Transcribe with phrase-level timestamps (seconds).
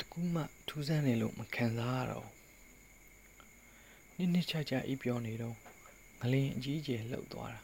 [0.00, 2.36] တစ်ခုမှထူးဆန်းတယ်လို့မခံစားရတော့ဘူး
[4.18, 5.56] နှစ်နှစ်ချာချာအိပ်ပျော်နေတော့
[6.20, 7.60] ငလင်အကြီးအကျယ်လှုပ်သွားတာ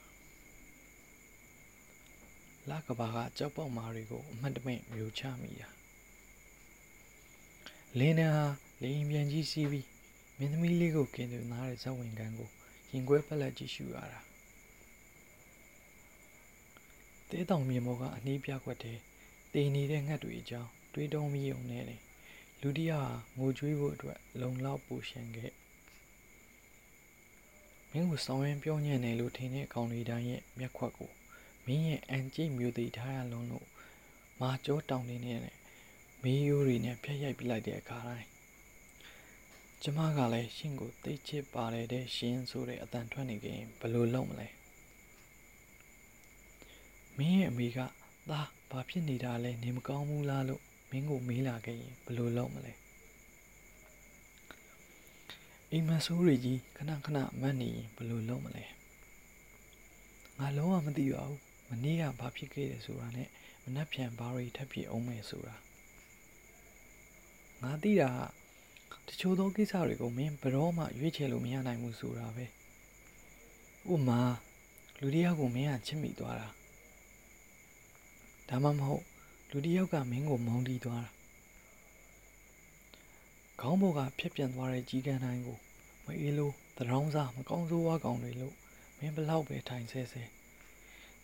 [2.71, 5.69] လကဘာကကြောက်ပေါက်မာတွေကိုအမှတ်တမဲ့မျိုးချမိတာ
[7.99, 8.47] လင်းနေဟာ
[8.83, 9.87] လင်းပြန်ကြီးစီးပြီး
[10.39, 12.51] မင်းသမီးလေးကိုကင်သွင်းထားတဲ့ဇက်ဝင်ကန်းကို
[12.91, 14.21] ရင်ခွဲပလက်ကြည့်ရှုရတာ
[17.31, 18.99] တဲတောင်မြေမောကအနှီးပြခွက်တဲ့
[19.53, 21.97] တည်နေတဲ့ငှက်တွေအကြောင်းတွေးတောမိုံနဲ့လေ
[22.65, 25.53] လူတယောက်ဟာငိုကြွေးဖို့အတွက်လုံလောက်ပူရှင်ခဲ့
[27.91, 31.11] မင်းကိုစောင်းရင်ပြောညံ့တယ်လို့ထင်တဲ့ကောင်လေးတိုင်းရဲ့မျက်ခွက်ကို
[31.67, 33.67] မင်းရဲ့အန်ကြိတ်မျိုးသိထားရလုံးလို့
[34.41, 35.39] မာကြောတောင်နေနဲ့
[36.23, 38.29] မေးရိုးတွေနဲ့ဖျက်ရိုက်ပြလိုက်တဲ့အခါတိုင်း
[39.83, 44.49] ကျမကလည်းရှင့်ကိုသိချစ်ပါတယ်တဲ့ရှင်ဆိုတဲ့အတန်ထွက်နေကြရင်ဘယ်လိုလုပ်မလဲ
[47.17, 47.79] မင်းရဲ့အမေက
[48.31, 52.73] သားဘာဖြစ်နေတာလဲနေမကောင်းဘူးလားလို့ မင်းကိုမေးလာခဲ့ရင်ဘယ်လိုလုပ်မလဲ
[55.71, 58.65] အိမ်မဆိုးတွေကြီးခဏခဏမတ်နေရင်ဘယ်လိုလုပ်မလဲ
[60.39, 63.29] ငါလုံးဝမသိပါဘူးမနေ့ကဘာဖြစ်ခဲ့တယ်ဆိုတာနဲ့
[63.65, 65.57] မနှက်ဖြန်ဘာတွေထပ်ဖြစ်အောင်မယ်ဆိုတာ
[67.63, 68.11] ငါသိတာ
[69.09, 72.45] တချို့သောကိစ္စတွေကိုမင်းဘယ်တော့မှရွေးချယ်လို့မရနိုင်ဘူးဆိုတာပဲ
[73.93, 74.21] ဥမာ
[75.01, 76.49] လူတယောက်ကိုမင်းကချစ်မိသွားတာ
[78.49, 79.05] ဒါမှမဟုတ်
[79.55, 81.11] လူတယောက်ကမင်းကိုမုန်းတီးသွားတာ
[83.61, 85.59] ခေါင်းပေါ်ကဖြက်ပြန်သွားတဲ့ကြီးကန်းတိုင်းကို
[86.05, 88.55] မအေးလို့တရောင်းစားမကောင်းဆိုးဝါးကောင်တွေလို့
[88.99, 90.23] မင်းဘလောက်ပဲထိုင်ဆဲဆဲ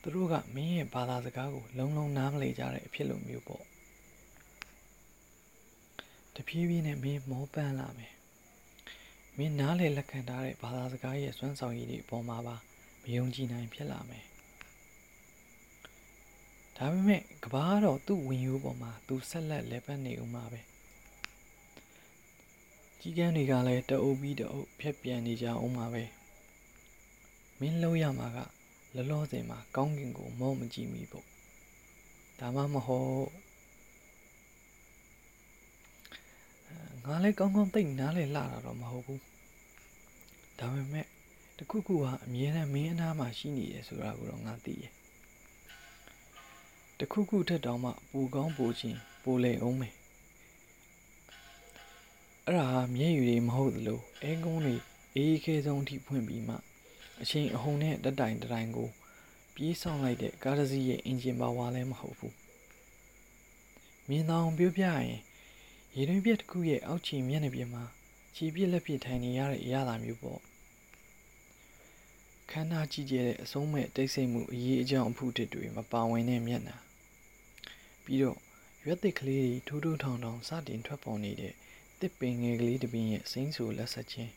[0.01, 3.65] သူတို့ကမင်းရဲ့ဘာသာစကားကိုလုံးလုံးနားမလည်ကြတဲ့အဖြစ်လိုမျိုးပေါ့
[6.35, 8.15] တဖြည်းဖြည်းနဲ့မင်းမောပန်းလာမယ်
[9.37, 12.57] မင်းနားလေလက်ခံထားတဲ့ဘာသာစကားရဲ့စွမ်းဆောင်ရည်တွေအပေါ်မှာပါ
[13.03, 14.25] မယုံကြည်နိုင်ဖြစ်လာမယ်
[16.79, 20.61] ဒါပေမဲ့ကဘာတော့သူ့ဝင်ရိုးပေါ်မှာသူဆက်လက်လဲပတ်နေဦးမှာပဲ
[23.01, 26.05] ကြီးကန်းတွေကလည်းတအုပ်ပြီးတအုပ်ဖြက်ပြန်နေကြအောင်မှာပဲ
[27.61, 28.39] မင်းလုံးရမှာက
[28.95, 31.27] လောလောဆယ်မှာကောင်းကင်ကိုမော့မကြည့်မိပေါ့
[32.39, 33.31] ဒါမှမဟုတ်
[37.05, 39.23] ငါလည်းကောင်းကောင်းသိနားလဲလှတာတော့မဟုတ်ဘူး
[40.59, 41.07] ဒါပေမဲ့
[41.57, 44.93] တခုခုဟာအမြဲတမ်းမင်းအနားမှာရှိနေတယ်ဆိုတာကိုတော့ငါသိတယ်
[47.01, 49.95] တခုခုထက်တောင်မှပူကောင်းပူချင်းပူလေအောင်မယ်
[52.45, 54.75] အဲ့ဒါဟာမျက်ရည်တွေမဟုတ်သလိုအဲကုန်းတွေ
[55.15, 56.55] အေးခဲဆုံးအထိဖွင့်ပြီးမှ
[57.23, 58.89] အချိန်အဟုန်နဲ့တက်တိုင်တိုင်ကို
[59.55, 62.35] ပြေးဆောင်လိုက်တဲ့ကားတစ်စီးရဲ့အင်ဂျင်ပါဝါလည်းမဟုတ်ဘူး
[64.09, 65.21] မြင်သောင်ပြောပြရင်
[65.97, 67.85] ရေတွင်းပြက်တစ်ခုရဲ့အောက်ခြေမျက်နှာပြင်မှာ
[68.37, 70.41] ခြေပြက်လက်ပြထိုင်နေရတဲ့အရာသာမျိုးပေါ့
[72.51, 76.77] ခန္ဓာကြည့်ကြတဲ့အဆုံးမဲ့တိတ်ဆိတ်မှုအရေးအကြောင်းအဖို့တွေမပါဝင်တဲ့မျက်နှာ
[78.09, 78.39] ပြီးတော့
[78.87, 81.55] ရွက်သစ်ကလေးတွေထိုးထိုးထောင်ထောင်စတင်ထွက်ပေါ်နေတဲ့
[82.01, 84.33] တစ်ပင်ငယ်ကလေးတစ်ပင်ရဲ့စိမ့်ဆူလက်ဆက်ချင်း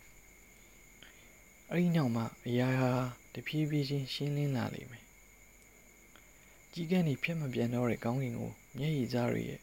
[1.70, 2.92] အဲ့ဒီနောက်မှာအရာဟာ
[3.34, 5.06] တဖြည်းဖြည်းချင်းရှင်းလင်းလာလိမ့်မယ်
[6.74, 9.60] ကြီးကန်းနေဖြတ်မပြန်တော့တဲ့ကောင်းကင်ကိုမျက်ရည်ကြားရရဲ့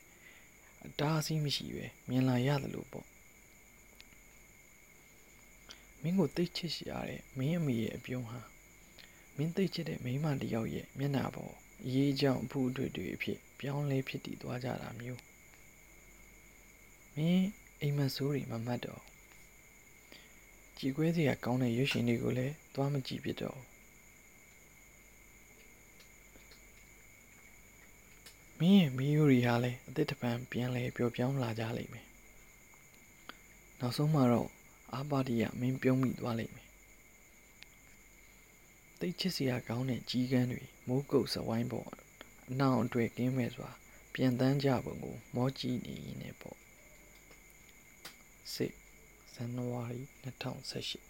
[0.86, 3.06] အတားအဆီးမရှိပဲမြင်လာရတယ်လို့ပေါ့
[6.02, 8.40] မင်းကိုတိတ်ချစ်ရတဲ့မင်းအမေရဲ့အပြုံးဟာ
[9.36, 15.20] မင်းသိချစ်တဲ့မိန်းမတယောက်ရဲ့မျက်နှာပေါ် အရေးကြောင့်အဖူအတွေ့တွေအဖြစ်ပြောင်းလဲဖြစ်တည်သွားကြတာမျိုး
[17.16, 17.46] မင်း
[17.80, 19.02] အိမ်မဆိုးတွေမမှတ်တော့
[20.78, 23.58] ကြည်ကွဲစရာကောင်းတဲ့ရွှေရှင်တွေကိုလည်းသွားမကြည့်ပြတော့
[28.58, 32.06] မင်းရဲ့မီးယိုတွေဟာလည်းအသစ်တပံပြန်လဲပျော်ပြောင်းလာကြလိမ့်မယ်
[33.80, 34.48] နောက်ဆုံးမှာတော့
[34.94, 36.67] အာပါတီကမင်းပြုံးမိသွားလိမ့်မယ်
[39.00, 41.90] တိတ်ချစ်စရာကောင်းတဲ့ကြီးကန်းတွေမိုးကုတ်စဝိုင်းပေါ်
[42.50, 43.70] အနောင်အတွေ့ကင်းမဲ့စွာ
[44.14, 46.58] ပြန်တန်းကြပုံကို မောကြည့်နေရင်လည်းပေါ့
[48.52, 48.72] စစ်
[49.34, 51.07] ဇန်နဝါရီ2018